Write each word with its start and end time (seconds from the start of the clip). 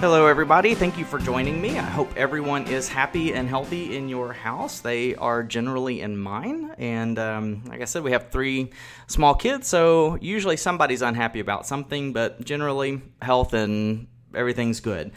Hello, 0.00 0.26
everybody. 0.26 0.74
Thank 0.74 0.96
you 0.96 1.04
for 1.04 1.18
joining 1.18 1.60
me. 1.60 1.78
I 1.78 1.82
hope 1.82 2.16
everyone 2.16 2.66
is 2.68 2.88
happy 2.88 3.34
and 3.34 3.46
healthy 3.46 3.94
in 3.94 4.08
your 4.08 4.32
house. 4.32 4.80
They 4.80 5.14
are 5.16 5.42
generally 5.42 6.00
in 6.00 6.16
mine. 6.16 6.74
And 6.78 7.18
um, 7.18 7.64
like 7.66 7.82
I 7.82 7.84
said, 7.84 8.02
we 8.02 8.12
have 8.12 8.30
three 8.30 8.70
small 9.08 9.34
kids, 9.34 9.68
so 9.68 10.16
usually 10.18 10.56
somebody's 10.56 11.02
unhappy 11.02 11.38
about 11.38 11.66
something, 11.66 12.14
but 12.14 12.42
generally, 12.42 13.02
health 13.20 13.52
and 13.52 14.06
everything's 14.34 14.80
good. 14.80 15.12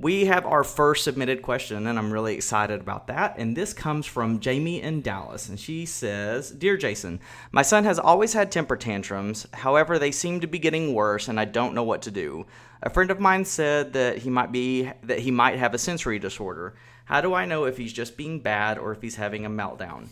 We 0.00 0.26
have 0.26 0.46
our 0.46 0.62
first 0.62 1.02
submitted 1.02 1.42
question, 1.42 1.88
and 1.88 1.98
I'm 1.98 2.12
really 2.12 2.36
excited 2.36 2.80
about 2.80 3.08
that. 3.08 3.34
And 3.36 3.56
this 3.56 3.72
comes 3.72 4.06
from 4.06 4.38
Jamie 4.38 4.80
in 4.80 5.02
Dallas. 5.02 5.48
And 5.48 5.58
she 5.58 5.86
says 5.86 6.52
Dear 6.52 6.76
Jason, 6.76 7.18
my 7.50 7.62
son 7.62 7.82
has 7.82 7.98
always 7.98 8.32
had 8.32 8.52
temper 8.52 8.76
tantrums. 8.76 9.48
However, 9.52 9.98
they 9.98 10.12
seem 10.12 10.38
to 10.38 10.46
be 10.46 10.60
getting 10.60 10.94
worse, 10.94 11.26
and 11.26 11.40
I 11.40 11.46
don't 11.46 11.74
know 11.74 11.82
what 11.82 12.02
to 12.02 12.12
do. 12.12 12.46
A 12.80 12.90
friend 12.90 13.10
of 13.10 13.18
mine 13.18 13.44
said 13.44 13.92
that 13.94 14.18
he 14.18 14.30
might 14.30 14.52
be 14.52 14.88
that 15.02 15.18
he 15.18 15.32
might 15.32 15.58
have 15.58 15.74
a 15.74 15.78
sensory 15.78 16.20
disorder. 16.20 16.76
How 17.06 17.20
do 17.20 17.34
I 17.34 17.44
know 17.44 17.64
if 17.64 17.76
he's 17.76 17.92
just 17.92 18.16
being 18.16 18.38
bad 18.38 18.78
or 18.78 18.92
if 18.92 19.02
he's 19.02 19.16
having 19.16 19.46
a 19.46 19.50
meltdown? 19.50 20.06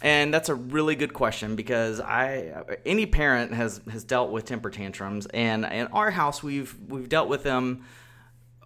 And 0.00 0.32
that's 0.32 0.48
a 0.48 0.54
really 0.54 0.94
good 0.94 1.12
question 1.12 1.56
because 1.56 2.00
I 2.00 2.62
any 2.86 3.06
parent 3.06 3.52
has 3.52 3.80
has 3.90 4.04
dealt 4.04 4.30
with 4.30 4.44
temper 4.44 4.70
tantrums 4.70 5.26
and 5.26 5.64
in 5.64 5.88
our 5.88 6.12
house 6.12 6.40
we've 6.40 6.76
we've 6.86 7.08
dealt 7.08 7.28
with 7.28 7.42
them 7.42 7.84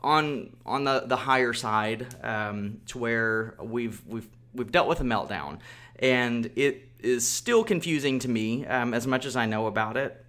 on 0.02 0.56
on 0.64 0.84
the, 0.84 1.04
the 1.06 1.16
higher 1.16 1.52
side 1.52 2.06
um, 2.22 2.80
to 2.86 2.98
where 2.98 3.56
we've 3.60 4.02
we've 4.06 4.28
we've 4.54 4.72
dealt 4.72 4.88
with 4.88 5.00
a 5.00 5.04
meltdown. 5.04 5.58
And 5.98 6.50
it 6.56 6.88
is 7.00 7.26
still 7.26 7.64
confusing 7.64 8.18
to 8.20 8.28
me 8.28 8.66
um, 8.66 8.94
as 8.94 9.06
much 9.06 9.24
as 9.24 9.36
I 9.36 9.46
know 9.46 9.66
about 9.66 9.96
it. 9.96 10.24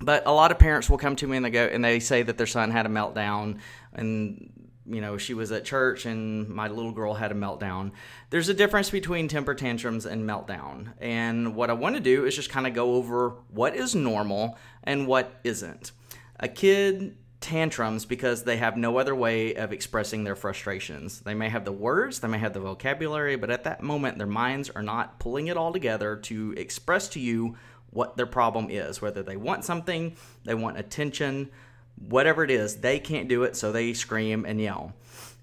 But 0.00 0.26
a 0.26 0.32
lot 0.32 0.50
of 0.50 0.58
parents 0.58 0.88
will 0.88 0.98
come 0.98 1.16
to 1.16 1.26
me 1.26 1.36
and 1.36 1.44
they 1.44 1.50
go 1.50 1.64
and 1.64 1.84
they 1.84 1.98
say 1.98 2.22
that 2.22 2.38
their 2.38 2.46
son 2.46 2.70
had 2.70 2.86
a 2.86 2.88
meltdown 2.88 3.58
and 3.92 4.52
you 4.86 5.00
know 5.00 5.18
she 5.18 5.34
was 5.34 5.50
at 5.50 5.64
church 5.64 6.06
and 6.06 6.48
my 6.48 6.68
little 6.68 6.92
girl 6.92 7.14
had 7.14 7.32
a 7.32 7.34
meltdown. 7.34 7.90
There's 8.30 8.48
a 8.48 8.54
difference 8.54 8.90
between 8.90 9.26
temper 9.26 9.54
tantrums 9.54 10.06
and 10.06 10.28
meltdown. 10.28 10.92
And 11.00 11.56
what 11.56 11.68
i 11.68 11.72
want 11.72 11.96
to 11.96 12.00
do 12.00 12.26
is 12.26 12.36
just 12.36 12.50
kind 12.50 12.66
of 12.66 12.74
go 12.74 12.94
over 12.94 13.34
what 13.50 13.74
is 13.74 13.94
normal 13.94 14.56
and 14.84 15.08
what 15.08 15.40
isn't. 15.42 15.90
A 16.38 16.46
kid 16.46 17.16
tantrums 17.40 18.04
because 18.04 18.42
they 18.42 18.56
have 18.56 18.76
no 18.76 18.98
other 18.98 19.14
way 19.14 19.54
of 19.54 19.72
expressing 19.72 20.24
their 20.24 20.36
frustrations. 20.36 21.20
They 21.20 21.34
may 21.34 21.48
have 21.48 21.64
the 21.64 21.72
words, 21.72 22.20
they 22.20 22.28
may 22.28 22.38
have 22.38 22.52
the 22.52 22.60
vocabulary, 22.60 23.36
but 23.36 23.50
at 23.50 23.64
that 23.64 23.82
moment, 23.82 24.18
their 24.18 24.26
minds 24.26 24.70
are 24.70 24.82
not 24.82 25.18
pulling 25.18 25.46
it 25.46 25.56
all 25.56 25.72
together 25.72 26.16
to 26.16 26.54
express 26.56 27.08
to 27.10 27.20
you 27.20 27.56
what 27.90 28.16
their 28.16 28.26
problem 28.26 28.68
is. 28.70 29.00
Whether 29.00 29.22
they 29.22 29.36
want 29.36 29.64
something, 29.64 30.16
they 30.44 30.54
want 30.54 30.78
attention, 30.78 31.50
whatever 31.96 32.44
it 32.44 32.50
is, 32.50 32.76
they 32.76 32.98
can't 32.98 33.28
do 33.28 33.44
it, 33.44 33.56
so 33.56 33.72
they 33.72 33.94
scream 33.94 34.44
and 34.44 34.60
yell. 34.60 34.94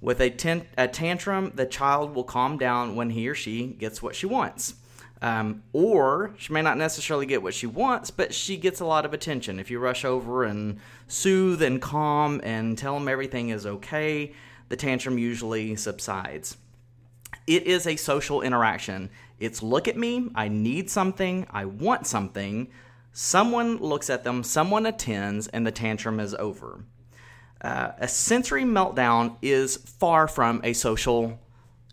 With 0.02 0.20
a, 0.20 0.30
ten- 0.30 0.68
a 0.78 0.88
tantrum, 0.88 1.54
the 1.56 1.66
child 1.66 2.14
will 2.14 2.24
calm 2.24 2.58
down 2.58 2.96
when 2.96 3.10
he 3.10 3.28
or 3.28 3.36
she 3.36 3.68
gets 3.68 4.02
what 4.02 4.16
she 4.16 4.26
wants. 4.26 4.76
Um, 5.22 5.64
or 5.74 6.36
she 6.38 6.54
may 6.54 6.62
not 6.62 6.78
necessarily 6.78 7.26
get 7.26 7.42
what 7.42 7.54
she 7.54 7.68
wants, 7.68 8.12
but 8.12 8.34
she 8.34 8.58
gets 8.58 8.80
a 8.80 8.86
lot 8.86 9.06
of 9.06 9.14
attention. 9.14 9.60
If 9.60 9.72
you 9.72 9.80
rush 9.80 10.04
over 10.04 10.44
and 10.44 10.80
soothe 11.08 11.62
and 11.62 11.82
calm 11.82 12.42
and 12.44 12.78
tell 12.78 12.94
them 12.96 13.08
everything 13.08 13.50
is 13.50 13.66
okay, 13.66 14.34
the 14.70 14.76
tantrum 14.76 15.18
usually 15.18 15.76
subsides. 15.76 16.58
It 17.48 17.64
is 17.64 17.88
a 17.88 17.96
social 17.96 18.42
interaction. 18.42 19.10
It's 19.40 19.62
look 19.62 19.88
at 19.88 19.98
me, 19.98 20.30
I 20.36 20.48
need 20.48 20.90
something, 20.90 21.48
I 21.52 21.66
want 21.66 22.08
something. 22.08 22.70
Someone 23.12 23.78
looks 23.78 24.10
at 24.10 24.24
them, 24.24 24.44
someone 24.44 24.86
attends, 24.86 25.48
and 25.48 25.66
the 25.66 25.72
tantrum 25.72 26.20
is 26.20 26.34
over. 26.36 26.84
Uh, 27.62 27.92
a 27.98 28.08
sensory 28.08 28.64
meltdown 28.64 29.38
is 29.42 29.78
far 29.78 30.28
from 30.28 30.62
a 30.64 30.74
social 30.74 31.40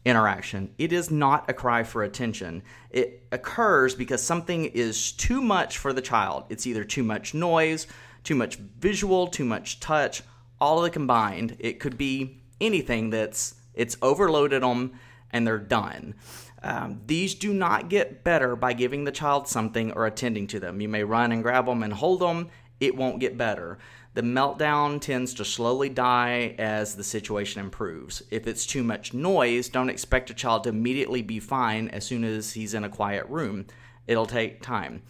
interaction. 0.04 0.74
It 0.78 0.92
is 0.92 1.10
not 1.10 1.48
a 1.48 1.54
cry 1.54 1.84
for 1.84 2.02
attention. 2.02 2.62
It 2.90 3.22
occurs 3.30 3.94
because 3.94 4.22
something 4.22 4.66
is 4.66 5.12
too 5.12 5.40
much 5.40 5.78
for 5.78 5.92
the 5.92 6.02
child. 6.02 6.44
It's 6.48 6.66
either 6.66 6.84
too 6.84 7.02
much 7.02 7.34
noise, 7.34 7.86
too 8.24 8.34
much 8.34 8.56
visual, 8.56 9.28
too 9.28 9.44
much 9.44 9.80
touch, 9.80 10.22
all 10.60 10.78
of 10.78 10.84
the 10.84 10.90
combined. 10.90 11.56
It 11.58 11.80
could 11.80 11.96
be 11.96 12.42
anything 12.60 13.10
that's 13.10 13.54
it's 13.74 13.96
overloaded 14.02 14.62
them 14.62 14.92
and 15.30 15.46
they're 15.46 15.58
done. 15.58 16.14
Um, 16.62 17.00
these 17.06 17.34
do 17.34 17.52
not 17.52 17.88
get 17.88 18.22
better 18.22 18.54
by 18.54 18.72
giving 18.72 19.04
the 19.04 19.12
child 19.12 19.48
something 19.48 19.92
or 19.92 20.06
attending 20.06 20.46
to 20.48 20.60
them. 20.60 20.80
You 20.80 20.88
may 20.88 21.02
run 21.02 21.32
and 21.32 21.42
grab 21.42 21.66
them 21.66 21.82
and 21.82 21.92
hold 21.92 22.20
them, 22.20 22.50
it 22.78 22.96
won't 22.96 23.20
get 23.20 23.38
better. 23.38 23.78
The 24.14 24.22
meltdown 24.22 25.00
tends 25.00 25.32
to 25.34 25.44
slowly 25.44 25.88
die 25.88 26.54
as 26.58 26.94
the 26.94 27.04
situation 27.04 27.60
improves. 27.60 28.22
If 28.30 28.46
it's 28.46 28.66
too 28.66 28.82
much 28.82 29.14
noise, 29.14 29.70
don't 29.70 29.88
expect 29.88 30.28
a 30.28 30.34
child 30.34 30.64
to 30.64 30.70
immediately 30.70 31.22
be 31.22 31.40
fine 31.40 31.88
as 31.88 32.04
soon 32.04 32.22
as 32.22 32.52
he's 32.52 32.74
in 32.74 32.84
a 32.84 32.90
quiet 32.90 33.26
room. 33.28 33.66
It'll 34.06 34.26
take 34.26 34.60
time. 34.60 35.02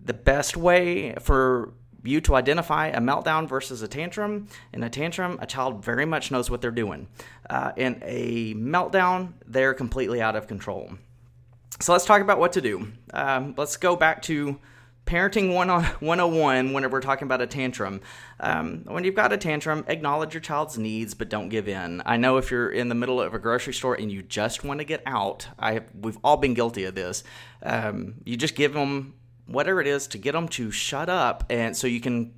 The 0.00 0.14
best 0.14 0.56
way 0.56 1.14
for 1.20 1.72
you 2.04 2.20
to 2.20 2.36
identify 2.36 2.86
a 2.88 3.00
meltdown 3.00 3.48
versus 3.48 3.82
a 3.82 3.88
tantrum. 3.88 4.46
In 4.72 4.84
a 4.84 4.90
tantrum, 4.90 5.38
a 5.42 5.46
child 5.46 5.84
very 5.84 6.06
much 6.06 6.30
knows 6.30 6.48
what 6.48 6.60
they're 6.60 6.70
doing. 6.70 7.08
Uh, 7.50 7.72
in 7.76 8.00
a 8.04 8.54
meltdown, 8.54 9.32
they're 9.44 9.74
completely 9.74 10.22
out 10.22 10.36
of 10.36 10.46
control. 10.46 10.92
So 11.80 11.92
let's 11.92 12.04
talk 12.04 12.22
about 12.22 12.38
what 12.38 12.52
to 12.52 12.60
do. 12.60 12.92
Um, 13.12 13.54
let's 13.56 13.76
go 13.76 13.96
back 13.96 14.22
to 14.22 14.58
parenting 15.06 15.54
101 15.54 16.72
whenever 16.72 16.92
we're 16.92 17.00
talking 17.00 17.26
about 17.26 17.40
a 17.40 17.46
tantrum. 17.46 18.00
Um, 18.40 18.82
when 18.84 19.04
you've 19.04 19.14
got 19.14 19.32
a 19.32 19.36
tantrum, 19.36 19.84
acknowledge 19.88 20.34
your 20.34 20.40
child's 20.40 20.76
needs, 20.76 21.14
but 21.14 21.28
don't 21.28 21.48
give 21.48 21.68
in. 21.68 22.02
I 22.04 22.16
know 22.16 22.36
if 22.36 22.50
you're 22.50 22.70
in 22.70 22.88
the 22.88 22.94
middle 22.94 23.20
of 23.20 23.32
a 23.32 23.38
grocery 23.38 23.72
store 23.72 23.94
and 23.94 24.10
you 24.10 24.22
just 24.22 24.64
want 24.64 24.80
to 24.80 24.84
get 24.84 25.02
out, 25.06 25.48
I 25.58 25.82
we've 25.98 26.18
all 26.22 26.36
been 26.36 26.54
guilty 26.54 26.84
of 26.84 26.94
this. 26.94 27.24
Um, 27.62 28.16
you 28.24 28.36
just 28.36 28.56
give 28.56 28.74
them 28.74 29.14
whatever 29.46 29.80
it 29.80 29.86
is 29.86 30.08
to 30.08 30.18
get 30.18 30.32
them 30.32 30.48
to 30.48 30.70
shut 30.70 31.08
up 31.08 31.44
and 31.48 31.76
so 31.76 31.86
you 31.86 32.00
can 32.00 32.32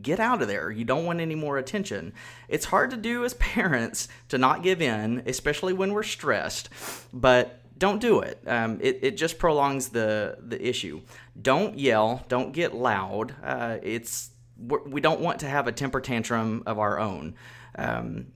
get 0.00 0.20
out 0.20 0.40
of 0.40 0.48
there. 0.48 0.70
You 0.70 0.84
don't 0.84 1.04
want 1.04 1.20
any 1.20 1.34
more 1.34 1.58
attention. 1.58 2.12
It's 2.48 2.66
hard 2.66 2.90
to 2.90 2.96
do 2.96 3.24
as 3.24 3.34
parents 3.38 4.08
to 4.28 4.38
not 4.38 4.62
give 4.62 4.80
in, 4.80 5.22
especially 5.26 5.72
when 5.72 5.92
we're 5.92 6.02
stressed, 6.04 6.68
but 7.12 7.60
don't 7.78 8.00
do 8.00 8.20
it. 8.20 8.40
Um, 8.46 8.78
it, 8.80 8.98
it 9.02 9.16
just 9.16 9.38
prolongs 9.38 9.90
the, 9.90 10.36
the 10.40 10.66
issue. 10.66 11.00
Don't 11.40 11.78
yell, 11.78 12.24
don't 12.28 12.52
get 12.52 12.74
loud. 12.74 13.34
Uh, 13.42 13.78
it's 13.82 14.30
we 14.60 15.00
don't 15.00 15.20
want 15.20 15.38
to 15.40 15.46
have 15.46 15.68
a 15.68 15.72
temper 15.72 16.00
tantrum 16.00 16.64
of 16.66 16.80
our 16.80 16.98
own. 16.98 17.36
Um, 17.76 18.32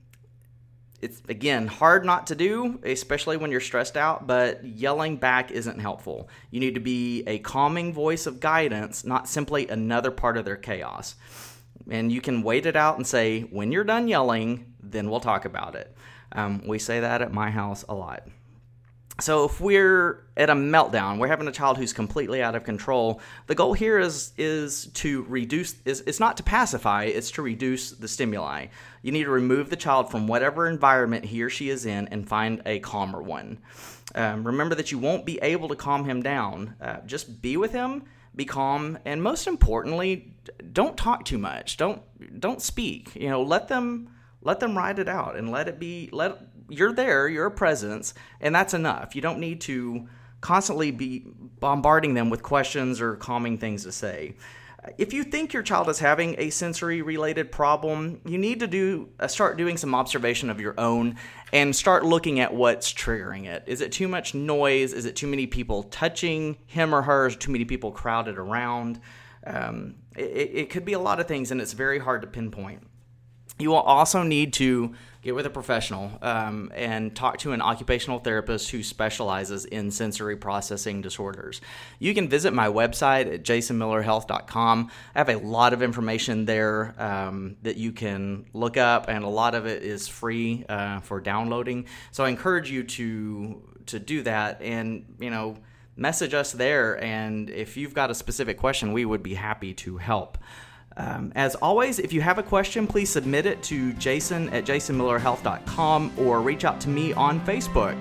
it's 1.01 1.21
again 1.27 1.67
hard 1.67 2.05
not 2.05 2.27
to 2.27 2.35
do, 2.35 2.79
especially 2.83 3.35
when 3.35 3.51
you're 3.51 3.59
stressed 3.59 3.97
out, 3.97 4.25
but 4.25 4.63
yelling 4.63 5.17
back 5.17 5.51
isn't 5.51 5.79
helpful. 5.79 6.29
You 6.49 6.61
need 6.61 6.75
to 6.75 6.79
be 6.79 7.23
a 7.27 7.39
calming 7.39 7.91
voice 7.93 8.25
of 8.25 8.39
guidance, 8.39 9.03
not 9.03 9.27
simply 9.27 9.67
another 9.67 10.11
part 10.11 10.37
of 10.37 10.45
their 10.45 10.55
chaos. 10.55 11.15
And 11.89 12.09
you 12.09 12.21
can 12.21 12.41
wait 12.41 12.65
it 12.65 12.77
out 12.77 12.95
and 12.95 13.05
say, 13.05 13.41
when 13.41 13.73
you're 13.73 13.83
done 13.83 14.07
yelling, 14.07 14.73
then 14.81 15.09
we'll 15.09 15.19
talk 15.19 15.43
about 15.43 15.75
it. 15.75 15.93
Um, 16.31 16.65
we 16.65 16.79
say 16.79 17.01
that 17.01 17.21
at 17.21 17.33
my 17.33 17.51
house 17.51 17.83
a 17.89 17.93
lot 17.93 18.25
so 19.19 19.45
if 19.45 19.61
we're 19.61 20.23
at 20.35 20.49
a 20.49 20.53
meltdown 20.53 21.19
we're 21.19 21.27
having 21.27 21.47
a 21.47 21.51
child 21.51 21.77
who's 21.77 21.93
completely 21.93 22.41
out 22.41 22.55
of 22.55 22.63
control 22.63 23.21
the 23.47 23.55
goal 23.55 23.73
here 23.73 23.99
is 23.99 24.33
is 24.37 24.87
to 24.87 25.23
reduce 25.23 25.75
is 25.85 26.01
it's 26.07 26.19
not 26.19 26.37
to 26.37 26.43
pacify 26.43 27.03
it's 27.03 27.31
to 27.31 27.41
reduce 27.41 27.91
the 27.91 28.07
stimuli. 28.07 28.67
You 29.01 29.11
need 29.11 29.25
to 29.25 29.31
remove 29.31 29.69
the 29.69 29.75
child 29.75 30.09
from 30.09 30.27
whatever 30.27 30.67
environment 30.67 31.25
he 31.25 31.43
or 31.43 31.49
she 31.49 31.69
is 31.69 31.85
in 31.85 32.07
and 32.07 32.27
find 32.27 32.61
a 32.65 32.79
calmer 32.79 33.21
one. 33.21 33.59
Um, 34.15 34.45
remember 34.45 34.75
that 34.75 34.91
you 34.91 34.97
won't 34.97 35.25
be 35.25 35.39
able 35.41 35.67
to 35.67 35.75
calm 35.75 36.05
him 36.05 36.23
down. 36.23 36.75
Uh, 36.81 36.97
just 37.05 37.41
be 37.41 37.57
with 37.57 37.71
him 37.71 38.03
be 38.35 38.45
calm 38.45 38.97
and 39.05 39.21
most 39.21 39.47
importantly 39.47 40.33
don't 40.71 40.97
talk 40.97 41.23
too 41.25 41.37
much. 41.37 41.77
Don't 41.77 42.01
don't 42.39 42.61
speak. 42.61 43.15
You 43.15 43.29
know 43.29 43.43
let 43.43 43.67
them 43.67 44.09
let 44.41 44.59
them 44.59 44.77
ride 44.77 44.99
it 44.99 45.07
out 45.07 45.35
and 45.35 45.51
let 45.51 45.67
it 45.67 45.79
be 45.79 46.09
let 46.11 46.52
you're 46.77 46.93
there, 46.93 47.27
you're 47.27 47.45
a 47.45 47.51
presence, 47.51 48.13
and 48.41 48.53
that's 48.53 48.73
enough. 48.73 49.15
You 49.15 49.21
don't 49.21 49.39
need 49.39 49.61
to 49.61 50.07
constantly 50.41 50.91
be 50.91 51.25
bombarding 51.59 52.13
them 52.13 52.29
with 52.29 52.43
questions 52.43 52.99
or 52.99 53.15
calming 53.15 53.57
things 53.57 53.83
to 53.83 53.91
say. 53.91 54.35
If 54.97 55.13
you 55.13 55.23
think 55.23 55.53
your 55.53 55.63
child 55.63 55.87
is 55.87 55.99
having 55.99 56.35
a 56.37 56.49
sensory 56.49 57.01
related 57.01 57.51
problem, 57.51 58.19
you 58.25 58.37
need 58.37 58.59
to 58.59 58.67
do 58.67 59.09
uh, 59.19 59.27
start 59.27 59.55
doing 59.57 59.77
some 59.77 59.95
observation 59.95 60.49
of 60.49 60.59
your 60.59 60.77
own 60.77 61.15
and 61.53 61.73
start 61.73 62.03
looking 62.03 62.41
at 62.41 62.53
what's 62.53 62.93
triggering 62.93 63.45
it. 63.45 63.63
Is 63.65 63.79
it 63.79 63.93
too 63.93 64.09
much 64.09 64.33
noise? 64.33 64.91
Is 64.91 65.05
it 65.05 65.15
too 65.15 65.27
many 65.27 65.47
people 65.47 65.83
touching 65.83 66.57
him 66.65 66.93
or 66.93 67.01
her? 67.03 67.27
Is 67.27 67.37
too 67.37 67.51
many 67.51 67.63
people 67.63 67.91
crowded 67.91 68.37
around? 68.37 68.99
Um, 69.47 69.95
it, 70.17 70.51
it 70.53 70.69
could 70.69 70.83
be 70.83 70.93
a 70.93 70.99
lot 70.99 71.21
of 71.21 71.27
things, 71.27 71.51
and 71.51 71.61
it's 71.61 71.73
very 71.73 71.99
hard 71.99 72.21
to 72.21 72.27
pinpoint. 72.27 72.85
You 73.59 73.69
will 73.69 73.77
also 73.77 74.23
need 74.23 74.53
to 74.53 74.93
get 75.23 75.33
with 75.33 75.45
a 75.45 75.49
professional 75.49 76.11
um, 76.21 76.71
and 76.75 77.15
talk 77.15 77.37
to 77.37 77.53
an 77.53 77.61
occupational 77.61 78.19
therapist 78.19 78.71
who 78.71 78.83
specializes 78.83 79.63
in 79.65 79.89
sensory 79.89 80.35
processing 80.35 81.01
disorders. 81.01 81.61
You 81.97 82.13
can 82.13 82.27
visit 82.27 82.53
my 82.53 82.67
website 82.67 83.33
at 83.33 83.43
jasonmillerhealth.com. 83.43 84.91
I 85.15 85.17
have 85.17 85.29
a 85.29 85.37
lot 85.37 85.71
of 85.71 85.81
information 85.81 86.45
there 86.45 86.93
um, 86.97 87.55
that 87.63 87.77
you 87.77 87.93
can 87.93 88.45
look 88.53 88.75
up, 88.75 89.05
and 89.07 89.23
a 89.23 89.29
lot 89.29 89.55
of 89.55 89.65
it 89.65 89.83
is 89.83 90.07
free 90.07 90.65
uh, 90.67 90.99
for 90.99 91.21
downloading. 91.21 91.85
So 92.11 92.25
I 92.25 92.29
encourage 92.29 92.69
you 92.69 92.83
to 92.83 93.69
to 93.85 93.99
do 93.99 94.23
that, 94.23 94.61
and 94.61 95.15
you 95.19 95.29
know 95.29 95.57
message 95.95 96.33
us 96.33 96.51
there. 96.51 97.01
And 97.01 97.49
if 97.49 97.77
you've 97.77 97.93
got 97.93 98.09
a 98.11 98.15
specific 98.15 98.57
question, 98.57 98.93
we 98.93 99.05
would 99.05 99.23
be 99.23 99.35
happy 99.35 99.73
to 99.75 99.97
help. 99.97 100.37
Um, 100.97 101.31
as 101.35 101.55
always, 101.55 101.99
if 101.99 102.13
you 102.13 102.21
have 102.21 102.37
a 102.37 102.43
question, 102.43 102.87
please 102.87 103.09
submit 103.09 103.45
it 103.45 103.63
to 103.63 103.93
jason 103.93 104.49
at 104.49 104.65
jasonmillerhealth.com 104.65 106.13
or 106.17 106.41
reach 106.41 106.65
out 106.65 106.79
to 106.81 106.89
me 106.89 107.13
on 107.13 107.39
Facebook. 107.45 107.95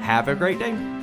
Have 0.00 0.28
a 0.28 0.34
great 0.34 0.58
day. 0.58 0.95